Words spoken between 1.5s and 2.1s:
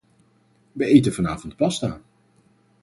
pasta.